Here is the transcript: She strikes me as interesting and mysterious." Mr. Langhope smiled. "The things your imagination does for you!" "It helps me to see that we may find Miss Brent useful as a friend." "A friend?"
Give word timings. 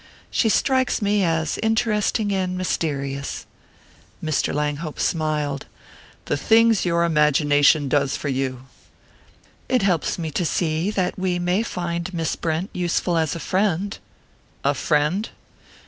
She 0.31 0.49
strikes 0.49 0.99
me 0.99 1.23
as 1.23 1.59
interesting 1.59 2.31
and 2.33 2.57
mysterious." 2.57 3.45
Mr. 4.23 4.51
Langhope 4.51 4.99
smiled. 4.99 5.67
"The 6.25 6.35
things 6.37 6.85
your 6.85 7.03
imagination 7.03 7.87
does 7.87 8.17
for 8.17 8.27
you!" 8.27 8.63
"It 9.69 9.83
helps 9.83 10.17
me 10.17 10.31
to 10.31 10.43
see 10.43 10.89
that 10.89 11.19
we 11.19 11.37
may 11.37 11.61
find 11.61 12.11
Miss 12.15 12.35
Brent 12.35 12.71
useful 12.73 13.15
as 13.15 13.35
a 13.35 13.39
friend." 13.39 13.99
"A 14.63 14.73
friend?" 14.73 15.29